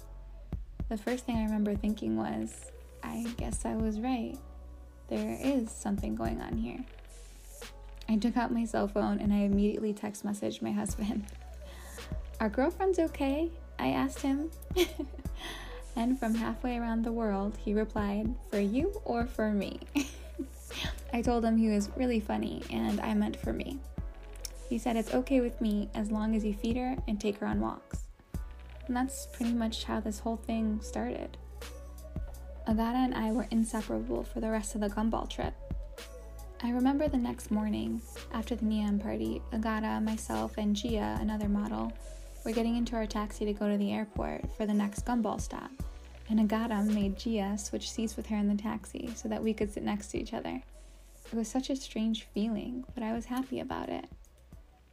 The 0.90 0.98
first 0.98 1.24
thing 1.24 1.36
I 1.36 1.44
remember 1.44 1.76
thinking 1.76 2.16
was, 2.16 2.72
I 3.04 3.24
guess 3.36 3.64
I 3.64 3.76
was 3.76 4.00
right. 4.00 4.36
There 5.08 5.38
is 5.40 5.70
something 5.70 6.16
going 6.16 6.40
on 6.40 6.58
here. 6.58 6.84
I 8.08 8.16
took 8.16 8.36
out 8.36 8.52
my 8.52 8.64
cell 8.64 8.88
phone 8.88 9.20
and 9.20 9.32
I 9.32 9.42
immediately 9.42 9.92
text 9.92 10.26
messaged 10.26 10.62
my 10.62 10.72
husband. 10.72 11.26
Our 12.40 12.48
girlfriends 12.48 12.98
okay? 12.98 13.52
I 13.78 13.90
asked 13.90 14.20
him. 14.20 14.50
and 15.94 16.18
from 16.18 16.34
halfway 16.34 16.76
around 16.76 17.04
the 17.04 17.12
world, 17.12 17.56
he 17.56 17.72
replied, 17.72 18.34
For 18.50 18.58
you 18.58 19.00
or 19.04 19.26
for 19.26 19.52
me? 19.52 19.78
I 21.12 21.22
told 21.22 21.44
him 21.44 21.56
he 21.56 21.68
was 21.68 21.88
really 21.96 22.18
funny 22.18 22.64
and 22.68 23.00
I 23.00 23.14
meant 23.14 23.36
for 23.36 23.52
me. 23.52 23.78
He 24.68 24.76
said 24.76 24.96
it's 24.96 25.14
okay 25.14 25.40
with 25.40 25.60
me 25.60 25.88
as 25.94 26.10
long 26.10 26.34
as 26.34 26.44
you 26.44 26.52
feed 26.52 26.76
her 26.76 26.96
and 27.06 27.20
take 27.20 27.38
her 27.38 27.46
on 27.46 27.60
walks. 27.60 28.09
And 28.90 28.96
that's 28.96 29.26
pretty 29.26 29.52
much 29.52 29.84
how 29.84 30.00
this 30.00 30.18
whole 30.18 30.34
thing 30.34 30.80
started. 30.82 31.36
Agata 32.66 32.98
and 32.98 33.14
I 33.14 33.30
were 33.30 33.46
inseparable 33.52 34.24
for 34.24 34.40
the 34.40 34.50
rest 34.50 34.74
of 34.74 34.80
the 34.80 34.88
gumball 34.88 35.30
trip. 35.30 35.54
I 36.64 36.70
remember 36.72 37.06
the 37.06 37.16
next 37.16 37.52
morning, 37.52 38.02
after 38.34 38.56
the 38.56 38.64
Neon 38.64 38.98
party, 38.98 39.42
Agata, 39.52 40.00
myself, 40.00 40.58
and 40.58 40.74
Gia, 40.74 41.18
another 41.20 41.48
model, 41.48 41.92
were 42.44 42.50
getting 42.50 42.76
into 42.76 42.96
our 42.96 43.06
taxi 43.06 43.44
to 43.44 43.52
go 43.52 43.68
to 43.70 43.78
the 43.78 43.92
airport 43.92 44.52
for 44.56 44.66
the 44.66 44.74
next 44.74 45.06
gumball 45.06 45.40
stop. 45.40 45.70
And 46.28 46.40
Agata 46.40 46.82
made 46.82 47.16
Gia 47.16 47.56
switch 47.56 47.92
seats 47.92 48.16
with 48.16 48.26
her 48.26 48.36
in 48.38 48.48
the 48.48 48.60
taxi 48.60 49.08
so 49.14 49.28
that 49.28 49.40
we 49.40 49.54
could 49.54 49.72
sit 49.72 49.84
next 49.84 50.08
to 50.08 50.18
each 50.18 50.34
other. 50.34 50.60
It 51.30 51.36
was 51.36 51.46
such 51.46 51.70
a 51.70 51.76
strange 51.76 52.24
feeling, 52.34 52.84
but 52.94 53.04
I 53.04 53.12
was 53.12 53.26
happy 53.26 53.60
about 53.60 53.88
it. 53.88 54.06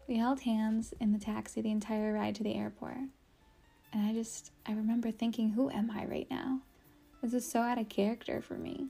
We 0.07 0.17
held 0.17 0.41
hands 0.41 0.93
in 0.99 1.13
the 1.13 1.19
taxi 1.19 1.61
the 1.61 1.71
entire 1.71 2.13
ride 2.13 2.35
to 2.35 2.43
the 2.43 2.53
airport. 2.53 2.97
And 3.97 4.05
I 4.05 4.13
just, 4.13 4.51
I 4.67 4.73
remember 4.73 5.09
thinking, 5.09 5.49
who 5.49 5.71
am 5.71 5.89
I 5.89 6.05
right 6.05 6.27
now? 6.29 6.59
This 7.23 7.33
is 7.33 7.49
so 7.49 7.61
out 7.61 7.79
of 7.79 7.89
character 7.89 8.43
for 8.43 8.53
me. 8.53 8.89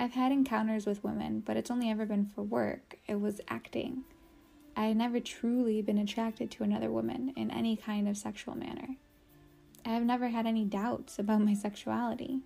I've 0.00 0.14
had 0.14 0.32
encounters 0.32 0.84
with 0.84 1.04
women, 1.04 1.44
but 1.46 1.56
it's 1.56 1.70
only 1.70 1.88
ever 1.90 2.06
been 2.06 2.26
for 2.26 2.42
work. 2.42 2.96
It 3.06 3.20
was 3.20 3.40
acting. 3.46 4.02
I 4.76 4.86
had 4.86 4.96
never 4.96 5.20
truly 5.20 5.80
been 5.80 5.96
attracted 5.96 6.50
to 6.50 6.64
another 6.64 6.90
woman 6.90 7.32
in 7.36 7.52
any 7.52 7.76
kind 7.76 8.08
of 8.08 8.16
sexual 8.16 8.56
manner. 8.56 8.96
I 9.86 9.90
have 9.90 10.02
never 10.02 10.26
had 10.30 10.44
any 10.44 10.64
doubts 10.64 11.20
about 11.20 11.42
my 11.42 11.54
sexuality. 11.54 12.40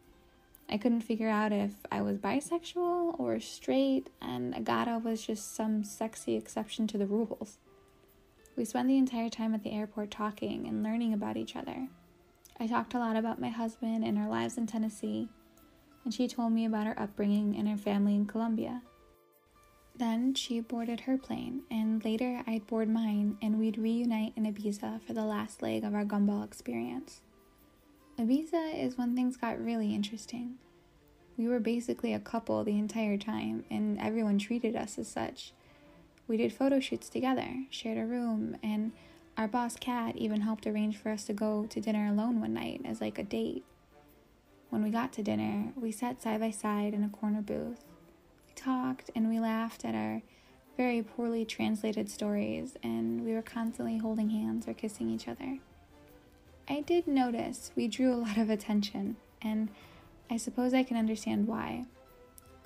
I 0.69 0.77
couldn't 0.77 1.01
figure 1.01 1.31
out 1.31 1.51
if 1.51 1.73
I 1.91 2.03
was 2.03 2.19
bisexual 2.19 3.19
or 3.19 3.41
straight, 3.41 4.11
and 4.21 4.55
Agata 4.55 5.01
was 5.03 5.27
just 5.27 5.57
some 5.57 5.83
sexy 5.83 6.37
exception 6.37 6.87
to 6.89 6.99
the 6.99 7.07
rules. 7.07 7.57
We 8.57 8.65
spent 8.65 8.89
the 8.89 8.97
entire 8.97 9.29
time 9.29 9.55
at 9.55 9.63
the 9.63 9.73
airport 9.73 10.11
talking 10.11 10.67
and 10.67 10.83
learning 10.83 11.13
about 11.13 11.37
each 11.37 11.57
other. 11.57 11.89
I 12.59 12.67
talked 12.67 12.95
a 12.95 12.99
lot 12.99 13.17
about 13.17 13.41
my 13.41 13.51
husband 13.51 14.03
and 14.03 14.17
our 14.17 14.29
lives 14.29 14.57
in 14.57 14.67
Tennessee, 14.67 15.29
and 16.05 16.15
she 16.15 16.27
told 16.27 16.53
me 16.53 16.65
about 16.65 16.87
her 16.87 16.99
upbringing 16.99 17.55
and 17.57 17.69
her 17.69 17.77
family 17.77 18.15
in 18.15 18.25
Colombia. 18.25 18.81
Then 19.95 20.35
she 20.35 20.61
boarded 20.61 21.01
her 21.01 21.19
plane, 21.19 21.63
and 21.71 22.03
later 22.03 22.43
I'd 22.47 22.67
board 22.67 22.89
mine, 22.89 23.37
and 23.43 23.59
we'd 23.59 23.77
reunite 23.77 24.33
in 24.37 24.45
Ibiza 24.45 25.03
for 25.03 25.13
the 25.13 25.25
last 25.25 25.63
leg 25.63 25.85
of 25.85 25.95
our 25.95 26.05
gumball 26.05 26.45
experience. 26.45 27.21
Ibiza 28.19 28.83
is 28.83 28.97
when 28.97 29.15
things 29.15 29.37
got 29.37 29.63
really 29.63 29.95
interesting. 29.95 30.55
We 31.37 31.49
were 31.49 31.61
basically 31.61 32.15
a 32.15 32.21
couple 32.21 32.65
the 32.65 32.79
entire 32.79 33.19
time, 33.19 33.65
and 33.71 33.99
everyone 34.01 34.39
treated 34.39 34.77
us 34.77 34.99
as 34.99 35.09
such. 35.09 35.53
We 36.29 36.37
did 36.37 36.53
photo 36.53 36.81
shoots 36.81 37.09
together, 37.09 37.65
shared 37.71 37.99
a 37.99 38.07
room, 38.07 38.57
and 38.63 38.93
our 39.37 39.47
boss 39.47 39.77
Kat 39.77 40.17
even 40.17 40.41
helped 40.41 40.67
arrange 40.67 40.97
for 40.97 41.11
us 41.11 41.25
to 41.27 41.33
go 41.33 41.67
to 41.67 41.81
dinner 41.81 42.09
alone 42.09 42.41
one 42.41 42.55
night 42.55 42.81
as 42.85 43.01
like 43.01 43.19
a 43.19 43.23
date. 43.23 43.65
When 44.71 44.83
we 44.83 44.91
got 44.91 45.13
to 45.15 45.23
dinner, 45.23 45.73
we 45.77 45.93
sat 45.93 46.21
side 46.21 46.41
by 46.41 46.51
side 46.51 46.95
in 46.95 47.05
a 47.05 47.09
corner 47.09 47.43
booth 47.43 47.85
We 48.49 48.55
talked 48.55 49.11
and 49.15 49.29
we 49.29 49.39
laughed 49.39 49.85
at 49.85 49.95
our 49.95 50.23
very 50.77 51.03
poorly 51.03 51.45
translated 51.45 52.11
stories, 52.11 52.77
and 52.83 53.25
we 53.25 53.33
were 53.33 53.43
constantly 53.43 53.97
holding 53.99 54.31
hands 54.31 54.69
or 54.69 54.75
kissing 54.75 55.09
each 55.09 55.27
other. 55.27 55.59
I 56.69 56.81
did 56.81 57.07
notice 57.07 57.71
we 57.77 57.89
drew 57.89 58.13
a 58.13 58.17
lot 58.17 58.37
of 58.37 58.51
attention, 58.51 59.17
and 59.41 59.71
I 60.29 60.37
suppose 60.37 60.75
I 60.75 60.83
can 60.83 60.97
understand 60.97 61.47
why. 61.47 61.87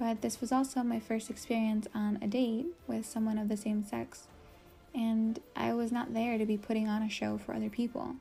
But 0.00 0.23
this 0.23 0.40
was 0.40 0.50
also 0.50 0.83
my 0.83 0.99
first 0.99 1.28
experience 1.28 1.87
on 1.95 2.19
a 2.23 2.26
date 2.26 2.64
with 2.87 3.04
someone 3.04 3.37
of 3.37 3.50
the 3.50 3.57
same 3.59 3.85
sex, 3.85 4.28
and 4.95 5.38
I 5.54 5.75
was 5.75 5.92
not 5.92 6.14
there 6.14 6.38
to 6.38 6.47
be 6.47 6.57
putting 6.57 6.88
on 6.88 7.02
a 7.02 7.11
show 7.11 7.37
for 7.37 7.54
other 7.54 7.69
people. 7.69 8.14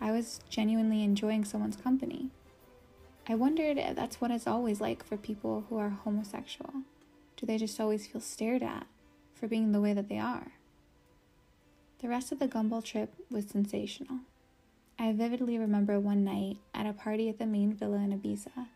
I 0.00 0.12
was 0.12 0.38
genuinely 0.48 1.02
enjoying 1.02 1.44
someone's 1.44 1.76
company. 1.76 2.30
I 3.28 3.34
wondered 3.34 3.78
if 3.78 3.96
that's 3.96 4.20
what 4.20 4.30
it's 4.30 4.46
always 4.46 4.80
like 4.80 5.02
for 5.04 5.16
people 5.16 5.64
who 5.68 5.76
are 5.76 5.88
homosexual. 5.88 6.72
Do 7.36 7.46
they 7.46 7.58
just 7.58 7.80
always 7.80 8.06
feel 8.06 8.20
stared 8.20 8.62
at 8.62 8.86
for 9.34 9.48
being 9.48 9.72
the 9.72 9.80
way 9.80 9.94
that 9.94 10.08
they 10.08 10.20
are? 10.20 10.52
The 11.98 12.08
rest 12.08 12.30
of 12.30 12.38
the 12.38 12.46
gumball 12.46 12.84
trip 12.84 13.12
was 13.28 13.46
sensational. 13.46 14.20
I 15.00 15.12
vividly 15.12 15.58
remember 15.58 15.98
one 15.98 16.22
night 16.22 16.58
at 16.72 16.86
a 16.86 16.92
party 16.92 17.28
at 17.28 17.40
the 17.40 17.46
main 17.46 17.74
villa 17.74 17.96
in 17.96 18.16
Ibiza, 18.16 18.68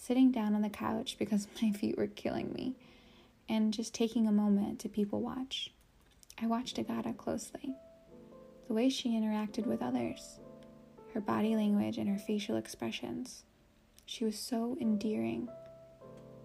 sitting 0.00 0.32
down 0.32 0.54
on 0.54 0.62
the 0.62 0.70
couch 0.70 1.16
because 1.18 1.46
my 1.62 1.70
feet 1.70 1.96
were 1.96 2.06
killing 2.06 2.52
me, 2.52 2.74
and 3.48 3.72
just 3.72 3.94
taking 3.94 4.26
a 4.26 4.32
moment 4.32 4.80
to 4.80 4.88
people 4.88 5.20
watch. 5.20 5.72
I 6.42 6.46
watched 6.46 6.78
Agata 6.78 7.12
closely. 7.12 7.74
The 8.66 8.74
way 8.74 8.88
she 8.88 9.10
interacted 9.10 9.66
with 9.66 9.82
others, 9.82 10.40
her 11.12 11.20
body 11.20 11.54
language, 11.54 11.98
and 11.98 12.08
her 12.08 12.18
facial 12.18 12.56
expressions. 12.56 13.44
She 14.06 14.24
was 14.24 14.38
so 14.38 14.76
endearing 14.80 15.48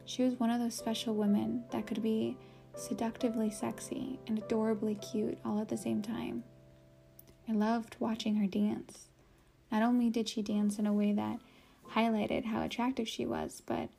she 0.06 0.24
was 0.24 0.40
one 0.40 0.52
of 0.52 0.62
those 0.62 0.76
special 0.76 1.16
women 1.16 1.64
that 1.72 1.88
could 1.88 2.02
be 2.02 2.38
seductively 2.76 3.50
sexy 3.50 4.20
and 4.28 4.38
adorably 4.38 4.96
cute 4.96 5.40
all 5.44 5.60
at 5.60 5.68
the 5.68 5.78
same 5.78 6.02
time. 6.04 6.44
I 7.50 7.54
loved 7.54 7.96
watching 8.00 8.36
her 8.36 8.48
dance. 8.48 9.08
Not 9.72 9.82
only 9.82 10.12
did 10.12 10.30
she 10.30 10.44
dance 10.44 10.78
in 10.78 10.86
a 10.86 10.94
way 10.94 11.12
that 11.14 11.40
highlighted 11.94 12.46
how 12.46 12.64
attractive 12.64 13.08
she 13.08 13.26
was, 13.26 13.62
but 13.66 13.90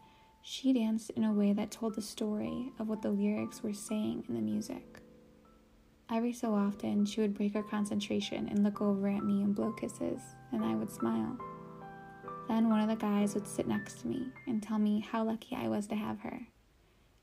she 0.43 0.73
danced 0.73 1.11
in 1.11 1.25
a 1.25 1.33
way 1.33 1.53
that 1.53 1.71
told 1.71 1.95
the 1.95 2.03
story 2.03 2.73
of 2.79 2.89
what 2.89 3.03
the 3.03 3.11
lyrics 3.11 3.63
were 3.63 3.73
saying 3.73 4.25
in 4.29 4.35
the 4.35 4.41
music. 4.41 5.01
Every 6.11 6.33
so 6.33 6.55
often, 6.55 7.05
she 7.05 7.21
would 7.21 7.35
break 7.35 7.55
her 7.55 7.65
concentration 7.65 8.49
and 8.49 8.63
look 8.63 8.81
over 8.81 9.09
at 9.09 9.25
me 9.25 9.43
and 9.43 9.55
blow 9.55 9.73
kisses, 9.73 10.21
and 10.53 10.65
I 10.65 10.75
would 10.77 10.93
smile. 10.93 11.37
Then 12.47 12.71
one 12.71 12.81
of 12.81 12.89
the 12.89 12.95
guys 12.95 13.35
would 13.35 13.49
sit 13.49 13.67
next 13.67 14.01
to 14.01 14.07
me 14.07 14.29
and 14.47 14.63
tell 14.63 14.79
me 14.79 15.01
how 15.01 15.25
lucky 15.25 15.57
I 15.57 15.67
was 15.67 15.89
to 15.89 15.97
have 15.97 16.21
her. 16.21 16.47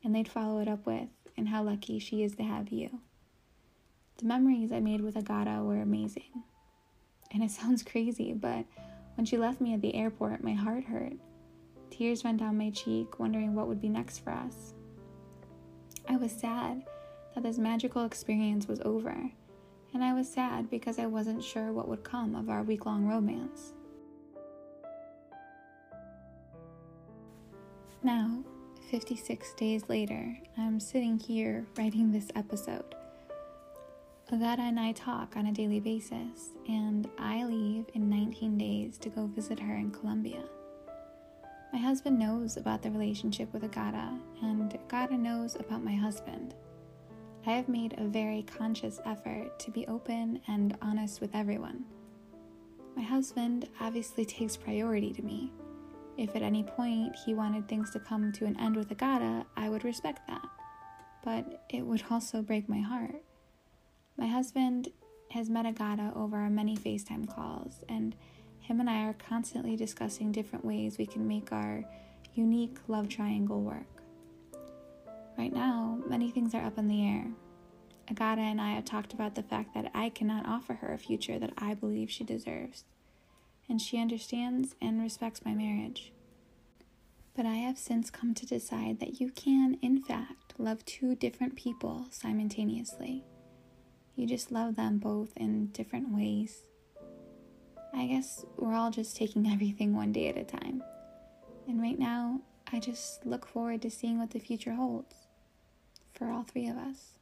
And 0.03 0.13
they'd 0.13 0.27
follow 0.27 0.59
it 0.59 0.67
up 0.67 0.85
with, 0.85 1.07
and 1.37 1.47
how 1.47 1.63
lucky 1.63 1.97
she 1.99 2.23
is 2.23 2.35
to 2.35 2.43
have 2.43 2.69
you. 2.69 2.99
The 4.17 4.25
memories 4.25 4.73
I 4.73 4.81
made 4.81 4.99
with 4.99 5.15
Agata 5.15 5.63
were 5.63 5.81
amazing. 5.81 6.43
And 7.31 7.41
it 7.41 7.51
sounds 7.51 7.83
crazy, 7.83 8.33
but 8.33 8.65
when 9.15 9.25
she 9.25 9.37
left 9.37 9.61
me 9.61 9.73
at 9.73 9.81
the 9.81 9.95
airport, 9.95 10.43
my 10.43 10.53
heart 10.53 10.85
hurt. 10.85 11.13
Tears 11.89 12.25
ran 12.25 12.37
down 12.37 12.57
my 12.57 12.71
cheek, 12.71 13.19
wondering 13.19 13.53
what 13.53 13.67
would 13.67 13.81
be 13.81 13.89
next 13.89 14.19
for 14.19 14.31
us. 14.31 14.73
I 16.09 16.17
was 16.17 16.31
sad 16.31 16.83
that 17.33 17.43
this 17.43 17.57
magical 17.57 18.05
experience 18.05 18.67
was 18.67 18.81
over, 18.81 19.15
and 19.93 20.03
I 20.03 20.13
was 20.13 20.31
sad 20.31 20.69
because 20.69 20.99
I 20.99 21.05
wasn't 21.05 21.43
sure 21.43 21.71
what 21.71 21.87
would 21.87 22.03
come 22.03 22.35
of 22.35 22.49
our 22.49 22.63
week 22.63 22.85
long 22.85 23.05
romance. 23.07 23.73
Now, 28.01 28.43
56 28.91 29.53
days 29.53 29.83
later, 29.87 30.37
I'm 30.57 30.79
sitting 30.79 31.17
here 31.17 31.65
writing 31.77 32.11
this 32.11 32.27
episode. 32.35 32.95
Agata 34.31 34.61
and 34.61 34.79
I 34.79 34.93
talk 34.93 35.35
on 35.35 35.47
a 35.47 35.51
daily 35.51 35.79
basis, 35.79 36.51
and 36.67 37.09
I 37.19 37.43
leave 37.43 37.85
in 37.93 38.09
19 38.09 38.57
days 38.57 38.97
to 38.99 39.09
go 39.09 39.27
visit 39.27 39.59
her 39.59 39.75
in 39.75 39.91
Colombia. 39.91 40.43
My 41.71 41.79
husband 41.79 42.17
knows 42.17 42.57
about 42.57 42.81
the 42.81 42.91
relationship 42.91 43.51
with 43.53 43.63
Agata, 43.63 44.17
and 44.41 44.73
Agata 44.73 45.17
knows 45.17 45.55
about 45.55 45.83
my 45.83 45.95
husband. 45.95 46.55
I 47.45 47.51
have 47.51 47.67
made 47.67 47.95
a 47.97 48.07
very 48.07 48.43
conscious 48.43 48.99
effort 49.05 49.59
to 49.59 49.71
be 49.71 49.85
open 49.87 50.39
and 50.47 50.77
honest 50.81 51.19
with 51.19 51.35
everyone. 51.35 51.85
My 52.95 53.03
husband 53.03 53.67
obviously 53.81 54.25
takes 54.25 54.55
priority 54.55 55.11
to 55.13 55.21
me 55.21 55.51
if 56.17 56.35
at 56.35 56.43
any 56.43 56.63
point 56.63 57.15
he 57.25 57.33
wanted 57.33 57.67
things 57.67 57.89
to 57.91 57.99
come 57.99 58.31
to 58.33 58.45
an 58.45 58.59
end 58.59 58.75
with 58.75 58.91
Agata, 58.91 59.45
I 59.57 59.69
would 59.69 59.83
respect 59.83 60.27
that. 60.27 60.45
But 61.23 61.65
it 61.69 61.81
would 61.81 62.03
also 62.09 62.41
break 62.41 62.69
my 62.69 62.79
heart. 62.79 63.15
My 64.17 64.27
husband 64.27 64.89
has 65.31 65.49
met 65.49 65.65
Agata 65.65 66.11
over 66.15 66.37
our 66.37 66.49
many 66.49 66.77
FaceTime 66.77 67.27
calls, 67.33 67.83
and 67.89 68.15
him 68.59 68.79
and 68.79 68.89
I 68.89 69.03
are 69.05 69.13
constantly 69.13 69.75
discussing 69.75 70.31
different 70.31 70.63
ways 70.63 70.97
we 70.97 71.05
can 71.05 71.27
make 71.27 71.51
our 71.51 71.83
unique 72.33 72.77
love 72.87 73.09
triangle 73.09 73.61
work. 73.61 74.03
Right 75.37 75.53
now, 75.53 75.99
many 76.07 76.29
things 76.31 76.53
are 76.53 76.63
up 76.63 76.77
in 76.77 76.87
the 76.87 77.03
air. 77.05 77.25
Agata 78.09 78.41
and 78.41 78.61
I 78.61 78.71
have 78.71 78.85
talked 78.85 79.13
about 79.13 79.35
the 79.35 79.43
fact 79.43 79.73
that 79.73 79.89
I 79.95 80.09
cannot 80.09 80.45
offer 80.45 80.73
her 80.75 80.93
a 80.93 80.97
future 80.97 81.39
that 81.39 81.53
I 81.57 81.73
believe 81.73 82.11
she 82.11 82.23
deserves 82.23 82.83
and 83.69 83.81
she 83.81 83.97
understands 83.97 84.75
and 84.81 85.01
respects 85.01 85.45
my 85.45 85.53
marriage. 85.53 86.11
But 87.35 87.45
I 87.45 87.55
have 87.55 87.77
since 87.77 88.11
come 88.11 88.33
to 88.35 88.45
decide 88.45 88.99
that 88.99 89.19
you 89.19 89.31
can, 89.31 89.77
in 89.81 90.01
fact, 90.01 90.53
love 90.57 90.85
two 90.85 91.15
different 91.15 91.55
people 91.55 92.05
simultaneously. 92.11 93.23
You 94.15 94.27
just 94.27 94.51
love 94.51 94.75
them 94.75 94.99
both 94.99 95.35
in 95.35 95.67
different 95.67 96.13
ways. 96.13 96.63
I 97.93 98.07
guess 98.07 98.45
we're 98.57 98.75
all 98.75 98.91
just 98.91 99.15
taking 99.15 99.47
everything 99.51 99.95
one 99.95 100.11
day 100.11 100.27
at 100.29 100.37
a 100.37 100.43
time. 100.43 100.83
And 101.67 101.81
right 101.81 101.97
now, 101.97 102.41
I 102.71 102.79
just 102.79 103.25
look 103.25 103.47
forward 103.47 103.81
to 103.83 103.89
seeing 103.89 104.19
what 104.19 104.31
the 104.31 104.39
future 104.39 104.73
holds 104.73 105.15
for 106.13 106.29
all 106.29 106.43
three 106.43 106.67
of 106.67 106.77
us. 106.77 107.13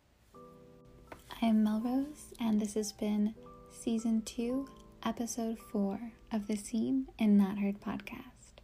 I 1.41 1.45
am 1.47 1.63
Melrose, 1.63 2.33
and 2.39 2.59
this 2.61 2.73
has 2.75 2.91
been 2.91 3.35
Season 3.69 4.21
2, 4.21 4.67
Episode 5.03 5.57
4 5.59 6.11
of 6.31 6.47
the 6.47 6.55
Seen 6.55 7.07
and 7.17 7.37
Not 7.37 7.59
Heard 7.59 7.81
podcast. 7.81 8.59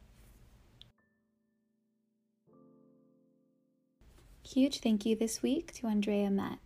Huge 4.43 4.79
thank 4.79 5.05
you 5.05 5.15
this 5.15 5.41
week 5.41 5.73
to 5.73 5.87
Andrea 5.87 6.29
Met. 6.29 6.59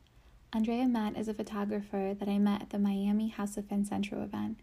Andrea 0.53 0.85
Matt 0.85 1.17
is 1.17 1.29
a 1.29 1.33
photographer 1.33 2.13
that 2.13 2.27
I 2.27 2.37
met 2.37 2.61
at 2.61 2.69
the 2.71 2.79
Miami 2.79 3.29
House 3.29 3.55
of 3.55 3.69
Fancentro 3.69 4.21
event, 4.21 4.59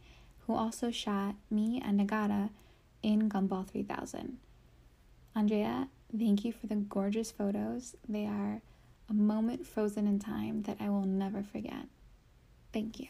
who 0.47 0.55
also 0.55 0.91
shot 0.91 1.37
me 1.51 1.81
and 1.83 1.99
Agata 1.99 2.51
in 3.03 3.31
Gumball 3.31 3.67
3000. 3.67 4.37
Andrea, 5.35 5.89
thank 6.15 6.45
you 6.45 6.53
for 6.53 6.67
the 6.67 6.75
gorgeous 6.75 7.31
photos. 7.31 7.97
They 8.07 8.27
are 8.27 8.61
a 9.09 9.15
moment 9.15 9.67
frozen 9.67 10.07
in 10.07 10.19
time 10.19 10.65
that 10.65 10.77
I 10.79 10.91
will 10.91 11.07
never 11.07 11.43
forget. 11.43 11.87
Thank 12.71 13.01
you. 13.01 13.09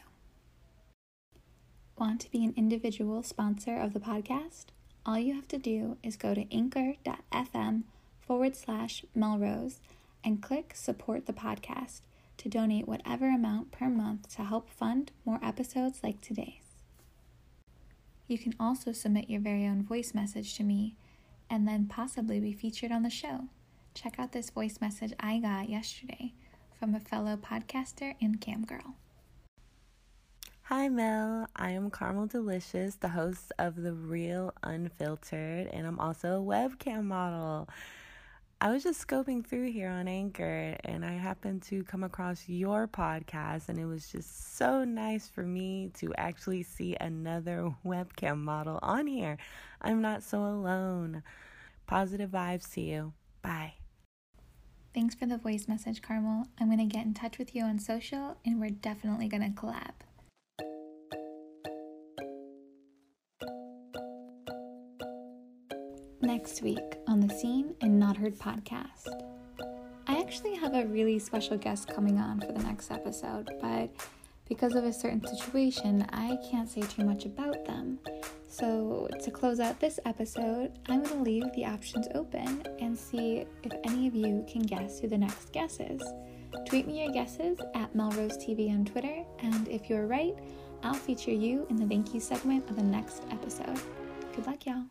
Want 1.97 2.21
to 2.21 2.31
be 2.31 2.45
an 2.45 2.53
individual 2.55 3.23
sponsor 3.23 3.75
of 3.75 3.91
the 3.91 3.99
podcast? 3.99 4.67
All 5.05 5.19
you 5.19 5.33
have 5.35 5.49
to 5.49 5.57
do 5.57 5.97
is 6.01 6.15
go 6.15 6.33
to 6.33 6.45
anchor.fm 6.49 7.83
forward 8.21 8.55
slash 8.55 9.03
Melrose 9.13 9.81
and 10.23 10.41
click 10.41 10.71
Support 10.75 11.25
the 11.25 11.33
Podcast 11.33 12.01
to 12.39 12.49
donate 12.49 12.87
whatever 12.87 13.27
amount 13.27 13.71
per 13.71 13.89
month 13.89 14.35
to 14.35 14.43
help 14.43 14.69
fund 14.69 15.11
more 15.25 15.39
episodes 15.43 15.99
like 16.01 16.21
today's. 16.21 16.63
You 18.27 18.37
can 18.37 18.55
also 18.59 18.91
submit 18.91 19.29
your 19.29 19.41
very 19.41 19.65
own 19.65 19.83
voice 19.83 20.13
message 20.13 20.55
to 20.55 20.63
me 20.63 20.95
and 21.49 21.67
then 21.67 21.87
possibly 21.87 22.39
be 22.39 22.53
featured 22.53 22.91
on 22.91 23.03
the 23.03 23.09
show. 23.09 23.45
Check 23.93 24.15
out 24.19 24.31
this 24.31 24.49
voice 24.49 24.79
message 24.79 25.13
I 25.19 25.39
got 25.39 25.69
yesterday 25.69 26.33
from 26.79 26.95
a 26.95 26.99
fellow 26.99 27.35
podcaster 27.35 28.15
and 28.21 28.39
cam 28.39 28.65
girl. 28.65 28.95
Hi, 30.63 30.87
Mel. 30.87 31.47
I 31.55 31.71
am 31.71 31.89
Carmel 31.89 32.27
Delicious, 32.27 32.95
the 32.95 33.09
host 33.09 33.51
of 33.57 33.75
The 33.75 33.91
Real 33.93 34.53
Unfiltered, 34.61 35.67
and 35.73 35.87
I'm 35.87 35.99
also 35.99 36.39
a 36.39 36.45
webcam 36.45 37.05
model. 37.05 37.67
I 38.61 38.71
was 38.71 38.83
just 38.83 39.07
scoping 39.07 39.47
through 39.47 39.71
here 39.71 39.87
on 39.87 40.09
Anchor 40.09 40.75
and 40.83 41.05
I 41.05 41.13
happened 41.13 41.61
to 41.63 41.81
come 41.85 42.03
across 42.03 42.49
your 42.49 42.89
podcast, 42.89 43.69
and 43.69 43.79
it 43.79 43.85
was 43.85 44.11
just 44.11 44.57
so 44.57 44.83
nice 44.83 45.29
for 45.29 45.43
me 45.43 45.91
to 45.99 46.13
actually 46.15 46.63
see 46.63 46.97
another 46.99 47.73
webcam 47.85 48.39
model 48.39 48.77
on 48.81 49.07
here. 49.07 49.37
I'm 49.81 50.01
not 50.01 50.23
so 50.23 50.43
alone. 50.43 51.23
Positive 51.87 52.29
vibes 52.29 52.73
to 52.73 52.81
you. 52.81 53.13
Bye. 53.41 53.75
Thanks 54.93 55.15
for 55.15 55.25
the 55.25 55.37
voice 55.37 55.69
message, 55.69 56.01
Carmel. 56.01 56.47
I'm 56.59 56.67
going 56.67 56.79
to 56.79 56.93
get 56.93 57.05
in 57.05 57.13
touch 57.13 57.37
with 57.37 57.55
you 57.55 57.63
on 57.63 57.79
social 57.79 58.35
and 58.43 58.59
we're 58.59 58.71
definitely 58.71 59.29
going 59.29 59.43
to 59.43 59.57
collab. 59.57 60.08
Next 66.21 66.61
week 66.61 66.97
on 67.07 67.19
the 67.19 67.33
Seen 67.33 67.75
and 67.81 67.99
Not 67.99 68.17
Heard 68.17 68.37
podcast. 68.37 69.07
I 70.07 70.19
actually 70.19 70.55
have 70.55 70.73
a 70.73 70.85
really 70.85 71.19
special 71.19 71.57
guest 71.57 71.87
coming 71.87 72.17
on 72.17 72.41
for 72.41 72.51
the 72.51 72.63
next 72.63 72.91
episode, 72.91 73.49
but 73.61 73.89
because 74.47 74.75
of 74.75 74.83
a 74.83 74.91
certain 74.91 75.25
situation, 75.25 76.05
I 76.11 76.37
can't 76.49 76.67
say 76.67 76.81
too 76.81 77.05
much 77.05 77.25
about 77.25 77.65
them. 77.65 77.99
So, 78.49 79.07
to 79.23 79.31
close 79.31 79.59
out 79.59 79.79
this 79.79 79.99
episode, 80.05 80.71
I'm 80.87 81.03
going 81.03 81.17
to 81.17 81.23
leave 81.23 81.53
the 81.53 81.65
options 81.65 82.07
open 82.15 82.65
and 82.79 82.97
see 82.97 83.45
if 83.63 83.71
any 83.83 84.07
of 84.07 84.15
you 84.15 84.45
can 84.51 84.63
guess 84.63 84.99
who 84.99 85.07
the 85.07 85.17
next 85.17 85.51
guest 85.51 85.79
is. 85.79 86.01
Tweet 86.65 86.87
me 86.87 87.03
your 87.03 87.13
guesses 87.13 87.59
at 87.75 87.93
Melrose 87.93 88.37
TV 88.37 88.71
on 88.71 88.85
Twitter, 88.85 89.23
and 89.43 89.67
if 89.67 89.89
you're 89.89 90.07
right, 90.07 90.35
I'll 90.83 90.95
feature 90.95 91.31
you 91.31 91.67
in 91.69 91.75
the 91.75 91.85
thank 91.85 92.13
you 92.13 92.19
segment 92.19 92.69
of 92.69 92.75
the 92.75 92.83
next 92.83 93.23
episode. 93.31 93.79
Good 94.35 94.47
luck, 94.47 94.65
y'all. 94.65 94.85